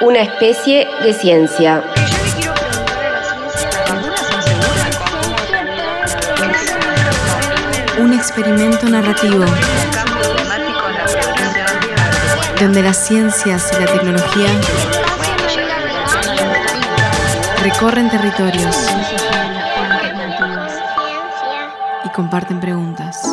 [0.00, 1.82] una especie de ciencia.
[7.98, 9.44] Un experimento narrativo
[12.60, 14.48] donde las ciencias y la tecnología
[17.62, 18.76] recorren territorios
[22.04, 23.27] y comparten preguntas.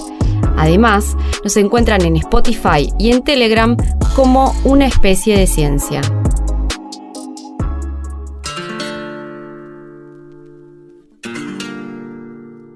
[0.57, 3.77] Además, nos encuentran en Spotify y en Telegram
[4.15, 6.03] como una especie de ciencia.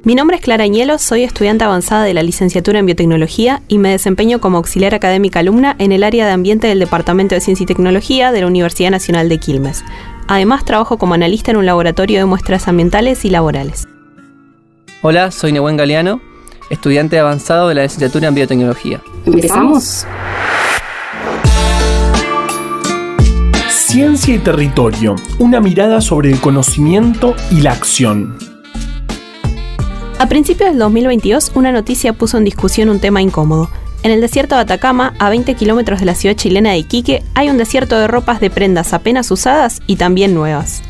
[0.05, 3.91] Mi nombre es Clara Añelo, soy estudiante avanzada de la licenciatura en biotecnología y me
[3.91, 7.67] desempeño como auxiliar académica alumna en el área de ambiente del Departamento de Ciencia y
[7.69, 9.85] Tecnología de la Universidad Nacional de Quilmes.
[10.27, 13.87] Además, trabajo como analista en un laboratorio de muestras ambientales y laborales.
[15.03, 16.21] Hola, soy Nehuen Galeano,
[16.69, 19.01] estudiante avanzado de la licenciatura en biotecnología.
[19.25, 20.05] ¿Empezamos?
[23.69, 28.52] Ciencia y territorio, una mirada sobre el conocimiento y la acción.
[30.23, 33.69] A principios del 2022, una noticia puso en discusión un tema incómodo.
[34.05, 37.51] En el desierto de Atacama, a 20 kilómetros de la ciudad chilena de Iquique, hay
[37.51, 40.83] un desierto de ropas de prendas apenas usadas y también nuevas.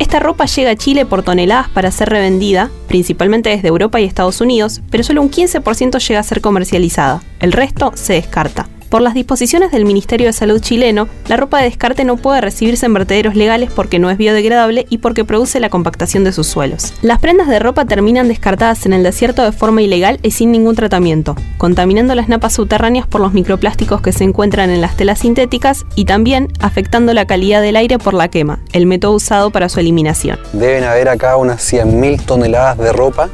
[0.00, 4.40] Esta ropa llega a Chile por toneladas para ser revendida, principalmente desde Europa y Estados
[4.40, 7.22] Unidos, pero solo un 15% llega a ser comercializada.
[7.38, 8.68] El resto se descarta.
[8.88, 12.86] Por las disposiciones del Ministerio de Salud chileno, la ropa de descarte no puede recibirse
[12.86, 16.94] en vertederos legales porque no es biodegradable y porque produce la compactación de sus suelos.
[17.02, 20.76] Las prendas de ropa terminan descartadas en el desierto de forma ilegal y sin ningún
[20.76, 25.84] tratamiento, contaminando las napas subterráneas por los microplásticos que se encuentran en las telas sintéticas
[25.96, 29.80] y también afectando la calidad del aire por la quema, el método usado para su
[29.80, 30.38] eliminación.
[30.52, 33.30] Deben haber acá unas 100.000 toneladas de ropa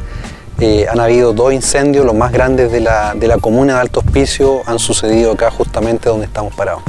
[0.88, 4.62] han habido dos incendios, los más grandes de la, de la comuna de Alto Hospicio
[4.66, 6.82] han sucedido acá justamente donde estamos parados.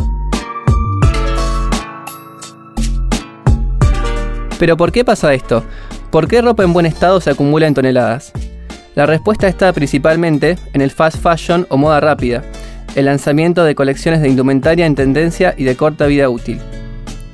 [4.59, 5.63] Pero ¿por qué pasa esto?
[6.11, 8.31] ¿Por qué ropa en buen estado se acumula en toneladas?
[8.93, 12.43] La respuesta está principalmente en el fast fashion o moda rápida,
[12.93, 16.61] el lanzamiento de colecciones de indumentaria en tendencia y de corta vida útil.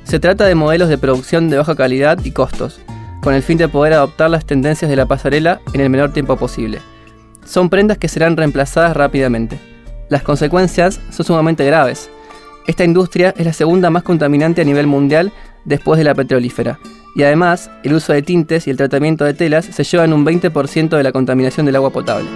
[0.04, 2.80] Se trata de modelos de producción de baja calidad y costos,
[3.20, 6.36] con el fin de poder adoptar las tendencias de la pasarela en el menor tiempo
[6.36, 6.80] posible.
[7.44, 9.58] Son prendas que serán reemplazadas rápidamente.
[10.08, 12.10] Las consecuencias son sumamente graves.
[12.66, 15.32] Esta industria es la segunda más contaminante a nivel mundial
[15.64, 16.78] después de la petrolífera,
[17.14, 20.96] y además el uso de tintes y el tratamiento de telas se llevan un 20%
[20.96, 22.28] de la contaminación del agua potable.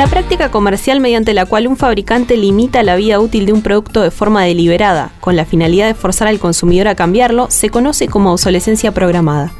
[0.00, 4.00] La práctica comercial mediante la cual un fabricante limita la vida útil de un producto
[4.00, 8.32] de forma deliberada, con la finalidad de forzar al consumidor a cambiarlo, se conoce como
[8.32, 9.52] obsolescencia programada.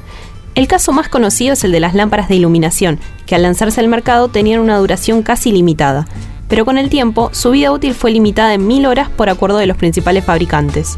[0.55, 3.89] El caso más conocido es el de las lámparas de iluminación, que al lanzarse al
[3.89, 6.09] mercado tenían una duración casi limitada,
[6.49, 9.67] pero con el tiempo su vida útil fue limitada en mil horas por acuerdo de
[9.67, 10.97] los principales fabricantes.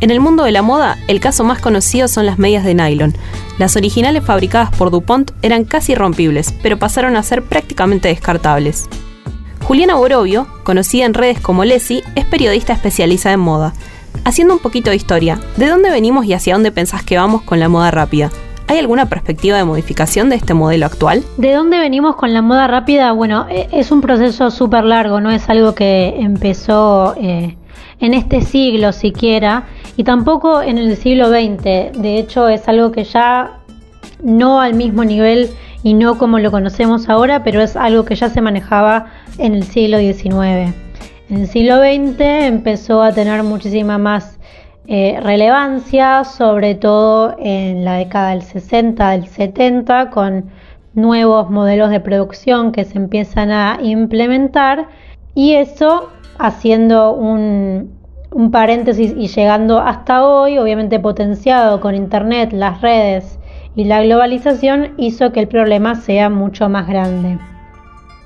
[0.00, 3.14] En el mundo de la moda, el caso más conocido son las medias de nylon.
[3.58, 8.90] Las originales fabricadas por DuPont eran casi rompibles, pero pasaron a ser prácticamente descartables.
[9.64, 13.72] Juliana Borovio, conocida en redes como Leslie, es periodista especializada en moda.
[14.24, 17.58] Haciendo un poquito de historia, ¿de dónde venimos y hacia dónde pensás que vamos con
[17.58, 18.30] la moda rápida?
[18.68, 21.24] ¿Hay alguna perspectiva de modificación de este modelo actual?
[21.38, 23.12] ¿De dónde venimos con la moda rápida?
[23.12, 27.56] Bueno, e, es un proceso súper largo, no es algo que empezó eh,
[28.00, 29.64] en este siglo siquiera
[29.96, 31.62] y tampoco en el siglo XX.
[32.00, 33.58] De hecho, es algo que ya
[34.22, 35.50] no al mismo nivel
[35.82, 39.06] y no como lo conocemos ahora, pero es algo que ya se manejaba
[39.38, 40.74] en el siglo XIX.
[41.28, 44.38] En el siglo XX empezó a tener muchísima más
[44.86, 50.50] eh, relevancia, sobre todo en la década del 60, del 70, con
[50.94, 54.88] nuevos modelos de producción que se empiezan a implementar
[55.34, 57.95] y eso haciendo un,
[58.36, 63.38] un paréntesis y llegando hasta hoy, obviamente potenciado con Internet, las redes
[63.74, 67.38] y la globalización, hizo que el problema sea mucho más grande.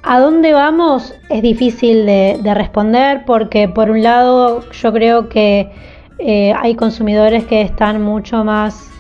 [0.03, 1.15] ¿A dónde vamos?
[1.29, 5.71] Es difícil de, responder porque por un lado yo creo que
[6.19, 8.91] eh, hay consumidores que están mucho más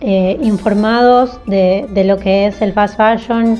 [0.00, 3.56] eh, informados de, de lo que es el fast fashion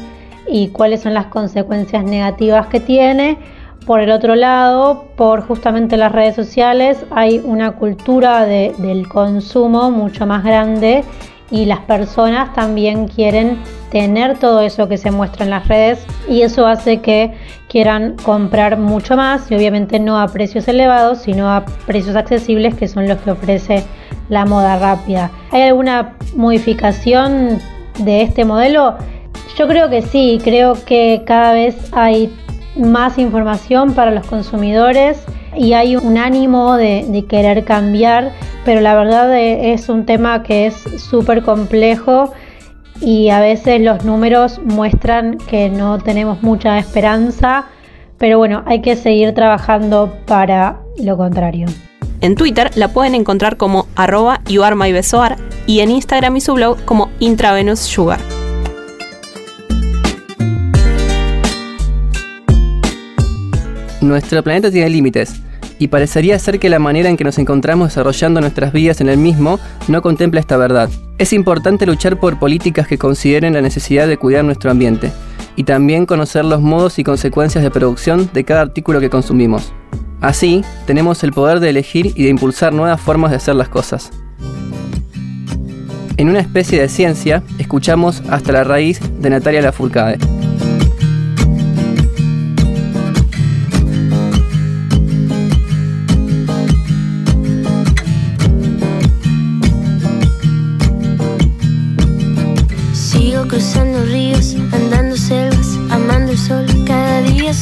[0.49, 3.39] y cuáles son las consecuencias negativas que tiene.
[3.89, 9.91] Por el otro lado, por justamente las redes sociales hay una cultura de- del consumo
[9.91, 11.05] mucho más grande
[11.51, 13.57] y las personas también quieren
[13.91, 17.33] tener todo eso que se muestra en las redes y eso hace que
[17.71, 22.89] quieran comprar mucho más y obviamente no a precios elevados sino a precios accesibles que
[22.89, 23.85] son los que ofrece
[24.29, 25.31] la moda rápida.
[25.51, 27.59] ¿Hay alguna modificación
[28.01, 28.97] de este modelo?
[29.57, 32.31] Yo creo que sí, creo que cada vez hay
[32.79, 35.25] más información para los consumidores
[35.57, 38.33] y hay un ánimo de, querer cambiar,
[38.65, 42.33] pero la verdad eh, es un tema que es súper complejo
[43.01, 47.67] y a veces los números muestran que no tenemos mucha esperanza,
[48.19, 51.67] pero bueno, hay que seguir trabajando para lo contrario.
[52.21, 55.37] En Twitter la pueden encontrar como arroba youaremybesoar
[55.67, 57.87] y en Instagram y su blog como intravenous
[64.01, 65.43] Nuestro planeta tiene límites,
[65.81, 69.19] y parecería ser que la manera en que nos encontramos desarrollando nuestras vidas en el
[69.19, 69.59] mismo
[69.89, 70.89] no contempla esta verdad.
[71.19, 75.11] Es importante luchar por políticas que consideren la necesidad de cuidar nuestro ambiente,
[75.57, 79.73] y también conocer los modos y consecuencias de producción de cada artículo que consumimos.
[80.21, 84.11] Así, tenemos el poder de elegir y de impulsar nuevas formas de hacer las cosas.
[86.17, 90.19] En una especie de ciencia, escuchamos Hasta la raíz de Natalia Lafourcade.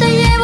[0.00, 0.39] Te llevo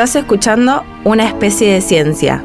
[0.00, 2.42] Estás escuchando una especie de ciencia.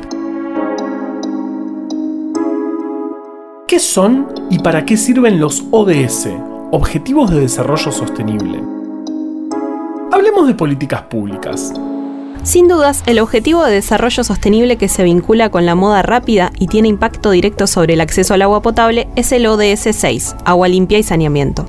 [3.66, 6.28] ¿Qué son y para qué sirven los ODS,
[6.72, 8.62] Objetivos de Desarrollo Sostenible?
[10.12, 11.72] Hablemos de políticas públicas.
[12.44, 16.68] Sin dudas, el objetivo de desarrollo sostenible que se vincula con la moda rápida y
[16.68, 21.00] tiene impacto directo sobre el acceso al agua potable es el ODS 6, agua limpia
[21.00, 21.66] y saneamiento.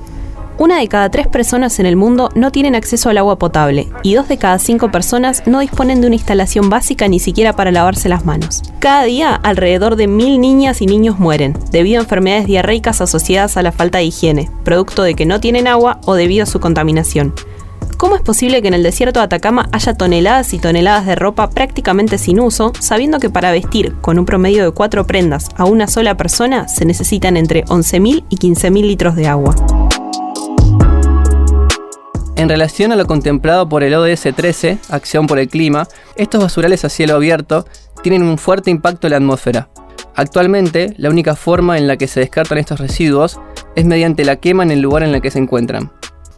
[0.59, 4.15] Una de cada tres personas en el mundo no tienen acceso al agua potable y
[4.15, 8.09] dos de cada cinco personas no disponen de una instalación básica ni siquiera para lavarse
[8.09, 8.63] las manos.
[8.79, 13.63] Cada día, alrededor de mil niñas y niños mueren debido a enfermedades diarreicas asociadas a
[13.63, 17.35] la falta de higiene, producto de que no tienen agua o debido a su contaminación.
[17.99, 21.51] ¿Cómo es posible que en el desierto de Atacama haya toneladas y toneladas de ropa
[21.51, 25.87] prácticamente sin uso, sabiendo que para vestir con un promedio de cuatro prendas a una
[25.87, 29.55] sola persona se necesitan entre 11.000 y 15.000 litros de agua?
[32.47, 36.85] En relación a lo contemplado por el ODS 13, Acción por el Clima, estos basurales
[36.85, 37.67] a cielo abierto
[38.05, 39.69] tienen un fuerte impacto en la atmósfera.
[40.15, 43.41] Actualmente, la única forma en la que se descartan estos residuos
[43.75, 45.91] es mediante la quema en el lugar en el que se encuentran.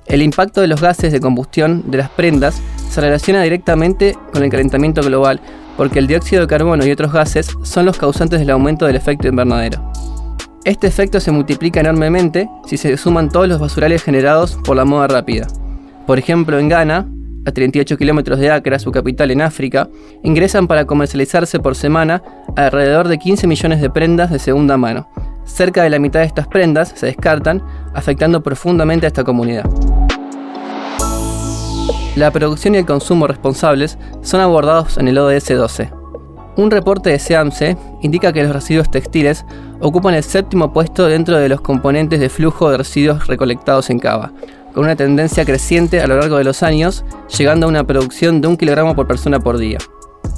[0.07, 4.51] El impacto de los gases de combustión de las prendas se relaciona directamente con el
[4.51, 5.43] calentamiento global,
[5.77, 9.29] porque el dióxido de carbono y otros gases son los causantes del aumento del efecto
[9.29, 9.93] invernadero.
[10.65, 15.07] Este efecto se multiplica enormemente si se suman todos los basurales generados por la moda
[15.07, 15.47] rápida.
[16.09, 17.07] Por ejemplo, en Ghana,
[17.45, 19.91] a 38 kilómetros de Accra, su capital en África,
[20.23, 22.23] ingresan para comercializarse por semana
[22.57, 25.07] alrededor de 15 millones de prendas de segunda mano.
[25.45, 27.63] Cerca de la mitad de estas prendas se descartan,
[27.93, 29.69] afectando profundamente a esta comunidad.
[32.17, 35.91] La producción y el consumo responsables son abordados en el ODS 12.
[36.57, 39.45] Un reporte de SEAMSE indica que los residuos textiles
[39.81, 44.33] ocupan el séptimo puesto dentro de los componentes de flujo de residuos recolectados en Cava,
[44.75, 47.05] con una tendencia creciente a lo largo de los años,
[47.37, 49.79] llegando a una producción de un kilogramo por persona por día.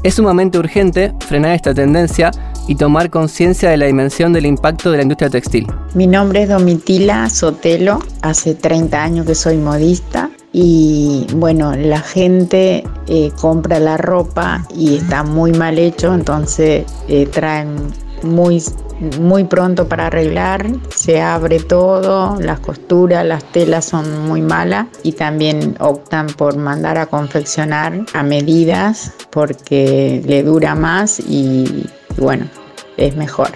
[0.03, 2.31] Es sumamente urgente frenar esta tendencia
[2.67, 5.67] y tomar conciencia de la dimensión del impacto de la industria textil.
[5.95, 12.85] Mi nombre es Domitila Sotelo, hace 30 años que soy modista y bueno, la gente
[13.07, 17.77] eh, compra la ropa y está muy mal hecho, entonces eh, traen
[18.23, 18.63] muy
[19.19, 25.13] muy pronto para arreglar, se abre todo, las costuras, las telas son muy malas y
[25.13, 31.87] también optan por mandar a confeccionar a medidas porque le dura más y,
[32.19, 32.47] bueno,
[32.97, 33.51] es mejor.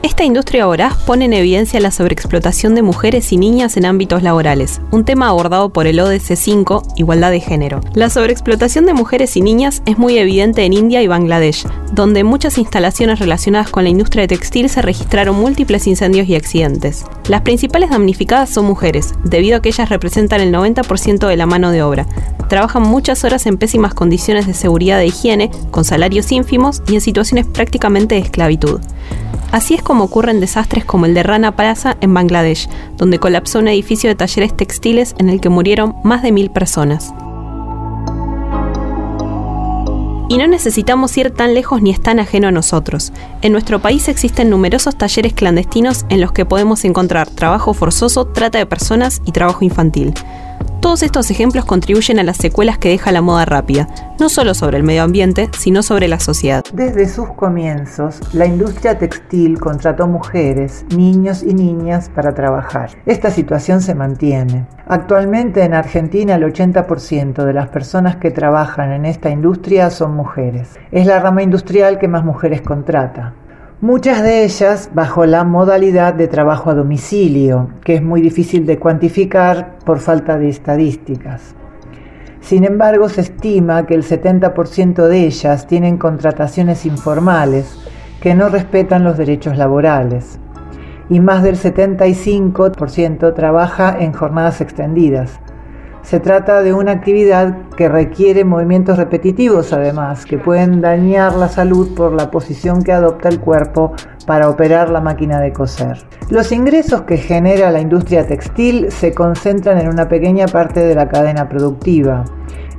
[0.00, 4.80] Esta industria voraz pone en evidencia la sobreexplotación de mujeres y niñas en ámbitos laborales,
[4.92, 7.80] un tema abordado por el ODS 5, Igualdad de Género.
[7.94, 12.58] La sobreexplotación de mujeres y niñas es muy evidente en India y Bangladesh, donde muchas
[12.58, 17.04] instalaciones relacionadas con la industria textil se registraron múltiples incendios y accidentes.
[17.26, 21.72] Las principales damnificadas son mujeres, debido a que ellas representan el 90% de la mano
[21.72, 22.06] de obra.
[22.48, 27.00] Trabajan muchas horas en pésimas condiciones de seguridad e higiene, con salarios ínfimos y en
[27.00, 28.80] situaciones prácticamente de esclavitud.
[29.50, 33.68] Así es como ocurren desastres como el de Rana Plaza en Bangladesh, donde colapsó un
[33.68, 37.14] edificio de talleres textiles en el que murieron más de mil personas.
[40.30, 43.12] Y no necesitamos ir tan lejos ni es tan ajeno a nosotros.
[43.40, 48.58] En nuestro país existen numerosos talleres clandestinos en los que podemos encontrar trabajo forzoso, trata
[48.58, 50.12] de personas y trabajo infantil.
[50.88, 53.86] Todos estos ejemplos contribuyen a las secuelas que deja la moda rápida,
[54.18, 56.64] no solo sobre el medio ambiente, sino sobre la sociedad.
[56.72, 62.92] Desde sus comienzos, la industria textil contrató mujeres, niños y niñas para trabajar.
[63.04, 64.66] Esta situación se mantiene.
[64.86, 70.70] Actualmente en Argentina el 80% de las personas que trabajan en esta industria son mujeres.
[70.90, 73.34] Es la rama industrial que más mujeres contrata
[73.80, 78.78] muchas de ellas bajo la modalidad de trabajo a domicilio, que es muy difícil de
[78.78, 81.54] cuantificar por falta de estadísticas.
[82.40, 87.78] Sin embargo, se estima que el 70% de ellas tienen contrataciones informales
[88.20, 90.40] que no respetan los derechos laborales
[91.08, 95.40] y más del 75% trabaja en jornadas extendidas,
[96.08, 101.94] se trata de una actividad que requiere movimientos repetitivos además, que pueden dañar la salud
[101.94, 103.92] por la posición que adopta el cuerpo
[104.26, 105.98] para operar la máquina de coser.
[106.30, 111.10] Los ingresos que genera la industria textil se concentran en una pequeña parte de la
[111.10, 112.24] cadena productiva.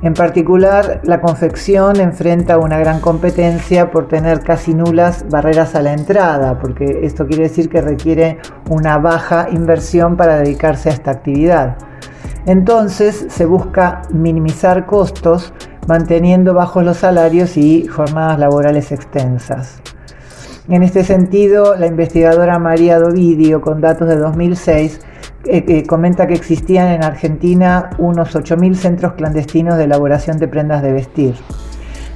[0.02, 5.92] En particular, la confección enfrenta una gran competencia por tener casi nulas barreras a la
[5.92, 11.76] entrada, porque esto quiere decir que requiere una baja inversión para dedicarse a esta actividad.
[12.50, 15.54] Entonces se busca minimizar costos
[15.86, 19.80] manteniendo bajos los salarios y jornadas laborales extensas.
[20.68, 25.00] En este sentido, la investigadora María Dovidio, con datos de 2006,
[25.44, 30.92] eh, comenta que existían en Argentina unos 8.000 centros clandestinos de elaboración de prendas de
[30.92, 31.36] vestir.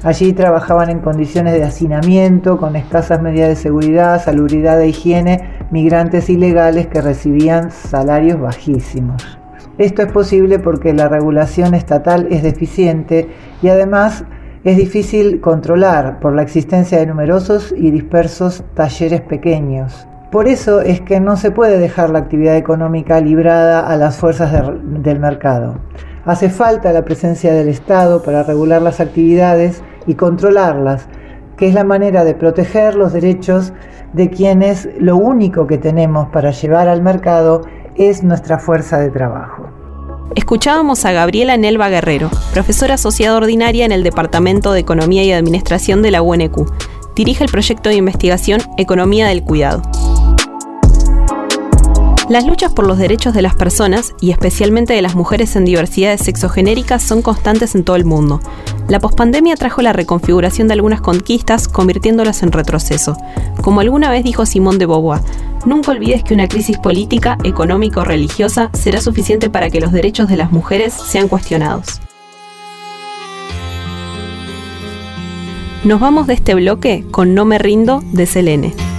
[0.02, 6.28] Allí trabajaban en condiciones de hacinamiento, con escasas medidas de seguridad, salubridad e higiene, migrantes
[6.28, 9.43] ilegales que recibían salarios bajísimos.
[9.76, 13.28] Esto es posible porque la regulación estatal es deficiente
[13.60, 14.24] y además
[14.62, 20.06] es difícil controlar por la existencia de numerosos y dispersos talleres pequeños.
[20.30, 24.52] Por eso es que no se puede dejar la actividad económica librada a las fuerzas
[25.02, 25.80] del mercado.
[26.24, 31.08] Hace falta la presencia del Estado para regular las actividades y controlarlas,
[31.56, 33.72] que es la manera de proteger los derechos
[34.12, 37.62] de quienes lo único que tenemos para llevar al mercado
[37.96, 39.68] es nuestra fuerza de trabajo.
[40.34, 46.02] Escuchábamos a Gabriela Nelva Guerrero, profesora asociada ordinaria en el Departamento de Economía y Administración
[46.02, 46.68] de la UNQ.
[47.14, 49.82] Dirige el proyecto de investigación Economía del Cuidado.
[52.28, 56.22] Las luchas por los derechos de las personas, y especialmente de las mujeres en diversidades
[56.22, 58.40] sexogenéricas, son constantes en todo el mundo.
[58.88, 63.16] La pospandemia trajo la reconfiguración de algunas conquistas, convirtiéndolas en retroceso.
[63.60, 65.20] Como alguna vez dijo Simón de Beauvoir,
[65.66, 70.28] nunca olvides que una crisis política, económica o religiosa será suficiente para que los derechos
[70.28, 72.00] de las mujeres sean cuestionados.
[75.84, 78.93] Nos vamos de este bloque con No me rindo de Selene.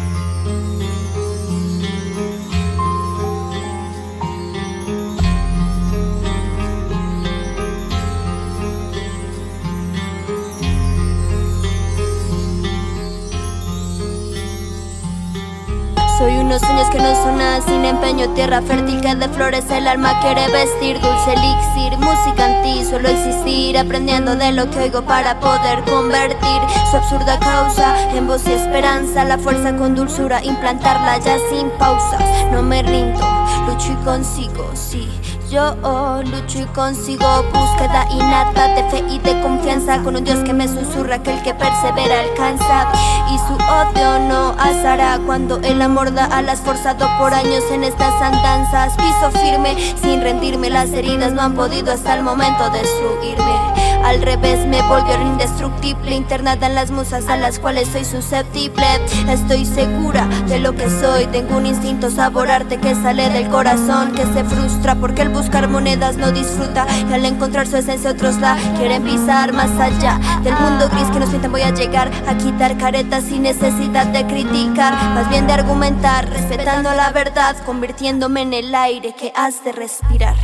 [18.36, 23.08] Tierra fértil que de flores el alma quiere vestir, dulce elixir, música en ti, solo
[23.08, 28.52] existir, aprendiendo de lo que oigo para poder convertir su absurda causa en voz y
[28.52, 33.26] esperanza, la fuerza con dulzura, implantarla ya sin pausas, no me rindo,
[33.68, 35.10] lucho y consigo, sí.
[35.50, 35.76] Yo
[36.24, 40.02] lucho y consigo búsqueda innata de fe y de confianza.
[40.02, 42.88] Con un Dios que me susurra que el que persevera alcanza.
[43.32, 48.14] Y su odio no asará cuando el amor da alas forzado por años en estas
[48.22, 48.96] andanzas.
[48.98, 53.86] Piso firme sin rendirme las heridas no han podido hasta el momento destruirme.
[54.06, 58.86] Al revés me volvió indestructible Internada en las musas a las cuales soy susceptible.
[59.28, 64.24] Estoy segura de lo que soy Tengo un instinto saborarte que sale del corazón Que
[64.26, 66.88] se frustra porque el buscar monedas no disfruta.
[67.10, 71.20] Y al encontrar su esencia otros la quieren pisar Más allá del mundo gris que
[71.20, 75.54] nos pintan voy a llegar A quitar caretas sin necesidad de criticar Más bien de
[75.54, 80.36] argumentar respetando la verdad Convirtiéndome en el aire que has de respirar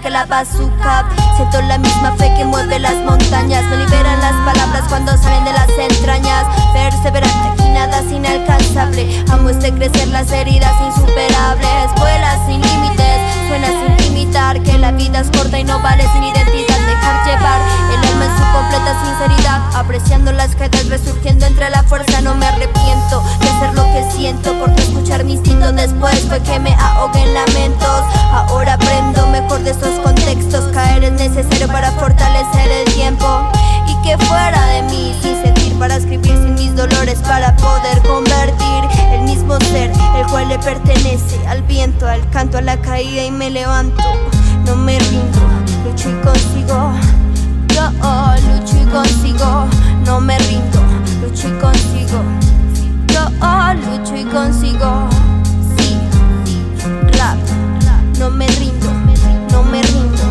[0.00, 1.06] que la bazooka.
[1.36, 3.62] Siento la misma fe que mueve las montañas.
[3.64, 6.46] Me liberan las palabras cuando salen de las entrañas.
[6.72, 9.24] Perseverante y nada es inalcanzable.
[9.30, 11.94] Amo este crecer las heridas insuperables.
[11.96, 16.24] Vuela sin límites, suena sin limitar Que la vida es corta y no vale sin
[16.24, 16.78] identidad.
[16.86, 17.60] Dejar llevar
[17.92, 19.60] el alma en su completa sinceridad.
[19.76, 22.81] Apreciando las quedas resurgiendo entre la fuerza No me arrepiento
[26.02, 28.02] después fue que me ahogué en lamentos.
[28.32, 30.64] Ahora aprendo mejor de esos contextos.
[30.72, 33.26] Caer es necesario para fortalecer el tiempo.
[33.86, 38.84] Y que fuera de mí sin sentir para escribir Sin mis dolores para poder convertir
[39.12, 41.46] El mismo ser el cual le pertenece.
[41.46, 44.02] Al viento, al canto, a la caída y me levanto.
[44.66, 45.40] No me rindo,
[45.84, 46.92] lucho y consigo.
[47.74, 49.66] Yo oh, lucho y consigo.
[50.04, 50.80] No me rindo,
[51.22, 52.22] lucho y consigo.
[53.08, 55.08] Yo oh, lucho y consigo
[58.18, 58.90] no me rindo,
[59.52, 60.22] no me rindo.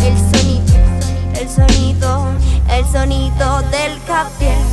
[0.00, 0.74] El sonido,
[1.34, 2.28] el sonido,
[2.70, 4.67] el sonido del capiel.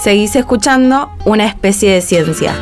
[0.00, 2.54] Seguís escuchando una especie de ciencia.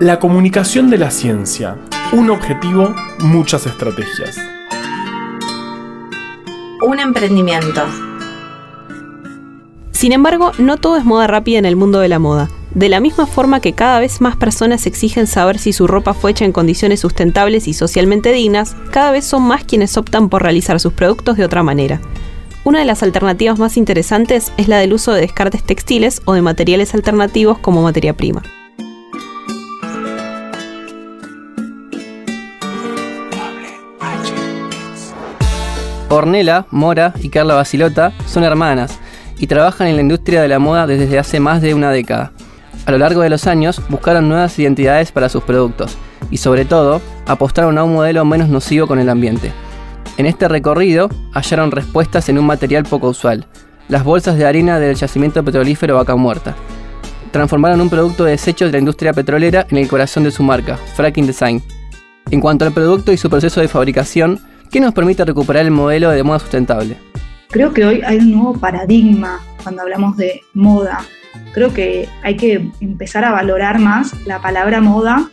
[0.00, 1.76] La comunicación de la ciencia.
[2.12, 4.38] Un objetivo, muchas estrategias.
[6.80, 8.13] Un emprendimiento.
[10.04, 12.50] Sin embargo, no todo es moda rápida en el mundo de la moda.
[12.74, 16.32] De la misma forma que cada vez más personas exigen saber si su ropa fue
[16.32, 20.78] hecha en condiciones sustentables y socialmente dignas, cada vez son más quienes optan por realizar
[20.78, 22.02] sus productos de otra manera.
[22.64, 26.42] Una de las alternativas más interesantes es la del uso de descartes textiles o de
[26.42, 28.42] materiales alternativos como materia prima.
[36.10, 39.00] Ornella, Mora y Carla Basilota son hermanas
[39.38, 42.32] y trabajan en la industria de la moda desde hace más de una década.
[42.86, 45.96] A lo largo de los años buscaron nuevas identidades para sus productos
[46.30, 49.52] y sobre todo apostaron a un modelo menos nocivo con el ambiente.
[50.16, 53.46] En este recorrido hallaron respuestas en un material poco usual,
[53.88, 56.54] las bolsas de harina del yacimiento petrolífero Vaca Muerta.
[57.32, 60.76] Transformaron un producto de desechos de la industria petrolera en el corazón de su marca,
[60.94, 61.62] Fracking Design.
[62.30, 66.10] En cuanto al producto y su proceso de fabricación, ¿qué nos permite recuperar el modelo
[66.10, 66.96] de moda sustentable?
[67.54, 71.04] Creo que hoy hay un nuevo paradigma cuando hablamos de moda.
[71.52, 75.30] Creo que hay que empezar a valorar más la palabra moda.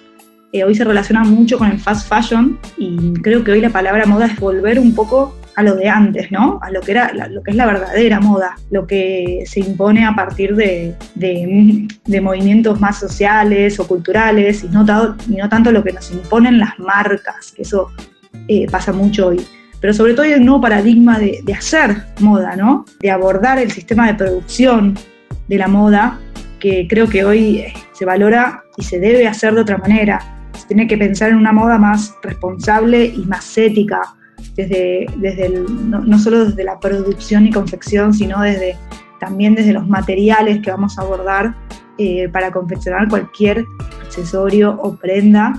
[0.54, 4.06] Eh, hoy se relaciona mucho con el fast fashion y creo que hoy la palabra
[4.06, 6.60] moda es volver un poco a lo de antes, ¿no?
[6.62, 10.14] A lo que era lo que es la verdadera moda, lo que se impone a
[10.14, 14.86] partir de, de, movimientos más sociales o culturales y no,
[15.28, 17.90] y no tanto lo que nos imponen las marcas, que eso
[18.48, 19.44] eh, pasa mucho hoy
[19.82, 22.86] pero sobre todo hay un nuevo paradigma de, hacer moda, ¿no?
[23.00, 24.96] De abordar el sistema de producción
[25.48, 26.20] de la moda,
[26.60, 30.22] que creo que hoy eh, se valora y se debe hacer de otra manera.
[30.58, 34.02] Se tiene que pensar en una moda más responsable y más ética,
[34.56, 38.78] desde, desde no, solo desde la producción y confección, sino desde,
[39.20, 41.56] también desde los materiales que vamos a abordar
[41.98, 43.66] eh, para confeccionar cualquier
[44.04, 45.54] accesorio o prenda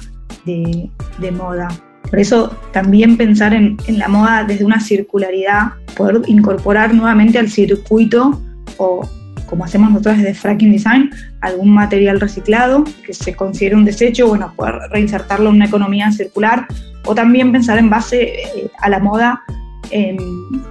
[0.44, 1.68] de, de moda.
[2.12, 8.38] Por eso también pensar en, la moda desde una circularidad, poder incorporar nuevamente al circuito
[8.76, 9.08] o
[9.46, 14.52] como hacemos nosotros desde Fracking Design, algún material reciclado que se considere un desecho, bueno,
[14.54, 16.66] poder reinsertarlo en una economía circular,
[17.06, 19.42] o también pensar en base eh, a la moda
[19.90, 20.18] en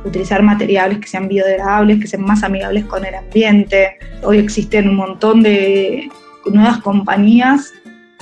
[0.05, 3.97] utilizar materiales que sean biodegradables, que sean más amigables con el ambiente.
[4.21, 6.07] Hoy existen un montón de
[6.45, 7.73] nuevas compañías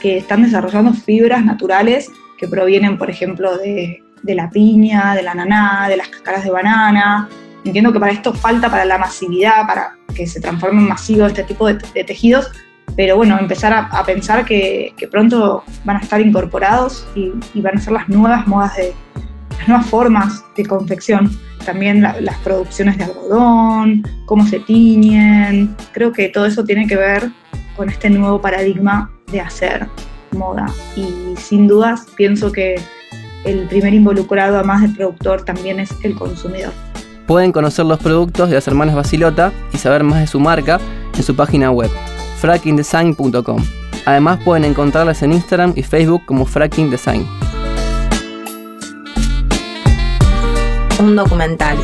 [0.01, 5.87] que están desarrollando fibras naturales que provienen, por ejemplo, de, la piña, de la ananá,
[5.89, 7.29] de las cáscaras de banana.
[7.65, 11.67] Entiendo que para esto falta para la masividad, para que se transformen masivos este tipo
[11.67, 12.49] de, tejidos,
[12.95, 17.93] pero bueno, empezar a, pensar que, pronto van a estar incorporados y, van a ser
[17.93, 18.93] las nuevas modas de
[19.57, 21.29] las nuevas formas de confección.
[21.65, 25.75] También las producciones de algodón, cómo se tiñen.
[25.91, 27.29] Creo que todo eso tiene que ver
[27.75, 29.87] con este nuevo paradigma de hacer
[30.33, 30.67] moda.
[30.95, 32.79] Y sin dudas pienso que
[33.45, 36.73] el primer involucrado, además del productor, también es el consumidor.
[37.27, 40.79] Pueden conocer los productos de las hermanas Basilota y saber más de su marca
[41.15, 41.91] en su página web,
[42.39, 43.63] frackingdesign.com.
[44.05, 47.27] Además pueden encontrarlas en Instagram y Facebook como Fracking Design.
[50.99, 51.77] Un documental.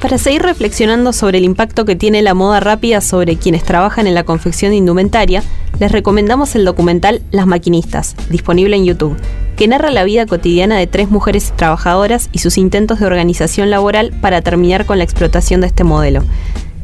[0.00, 4.14] Para seguir reflexionando sobre el impacto que tiene la moda rápida sobre quienes trabajan en
[4.14, 5.42] la confección de indumentaria,
[5.78, 9.18] les recomendamos el documental Las Maquinistas, disponible en YouTube,
[9.56, 14.14] que narra la vida cotidiana de tres mujeres trabajadoras y sus intentos de organización laboral
[14.22, 16.24] para terminar con la explotación de este modelo.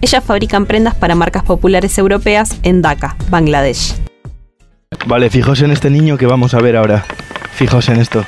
[0.03, 3.95] Ellas fabrican prendas para marcas populares europeas en Dhaka, Bangladesh.
[5.07, 7.07] Vale, fijaos en este niño que vamos a ver ahora.
[7.55, 8.27] Fijaos en esto.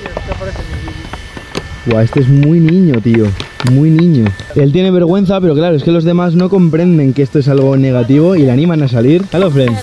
[1.84, 3.26] Buah, este es muy niño, tío.
[3.70, 4.24] Muy niño.
[4.54, 7.76] Él tiene vergüenza, pero claro, es que los demás no comprenden que esto es algo
[7.76, 9.24] negativo y le animan a salir.
[9.32, 9.76] Hello, friend.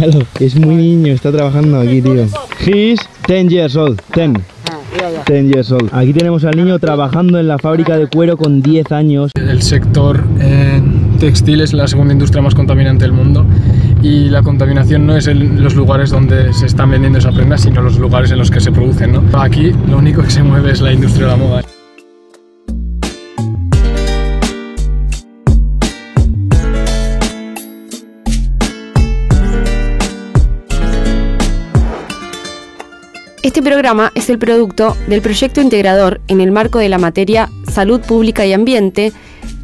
[0.00, 0.18] Hello.
[0.40, 2.26] Es muy niño, está trabajando aquí, tío.
[2.66, 4.00] He's 10 years old.
[4.14, 4.34] 10.
[5.26, 5.88] 10 years old.
[5.92, 9.30] Aquí tenemos al niño trabajando en la fábrica de cuero con 10 años.
[9.34, 10.82] El sector eh,
[11.20, 13.46] textil es la segunda industria más contaminante del mundo
[14.02, 17.82] y la contaminación no es en los lugares donde se están vendiendo esa prenda, sino
[17.82, 19.12] los lugares en los que se producen.
[19.12, 19.22] ¿no?
[19.38, 21.75] Aquí lo único que se mueve es la industria de la moda.
[33.56, 38.02] Este programa es el producto del proyecto integrador en el marco de la materia Salud
[38.02, 39.14] Pública y Ambiente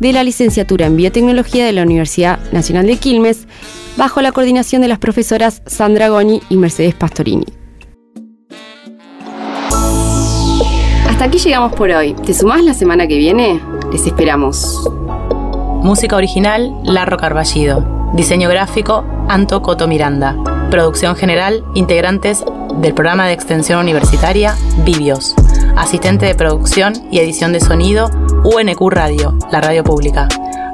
[0.01, 3.47] de la licenciatura en Biotecnología de la Universidad Nacional de Quilmes
[3.99, 7.45] bajo la coordinación de las profesoras Sandra Goni y Mercedes Pastorini.
[11.07, 12.15] Hasta aquí llegamos por hoy.
[12.15, 13.61] ¿Te sumás la semana que viene?
[13.93, 14.89] Les esperamos.
[15.83, 18.11] Música original, Larro Carballido.
[18.15, 20.35] Diseño gráfico, Anto Coto Miranda.
[20.71, 22.43] Producción general, integrantes
[22.81, 24.55] del programa de extensión universitaria,
[24.85, 25.35] Vivios.
[25.77, 28.11] Asistente de producción y edición de sonido,
[28.45, 30.29] UNQ Radio, la radio pública.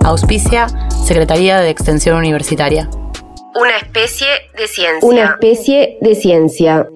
[0.04, 0.68] Auspicia,
[1.04, 2.88] Secretaría de Extensión Universitaria.
[3.54, 5.08] Una especie de ciencia.
[5.08, 6.86] Una especie de ciencia.